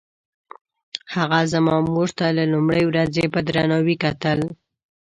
هغه 1.15 1.39
زما 1.53 1.75
مور 1.93 2.09
ته 2.17 2.25
له 2.37 2.43
لومړۍ 2.53 2.83
ورځې 2.87 3.23
په 3.33 3.39
درناوي 3.47 3.95
کتل. 4.03 4.39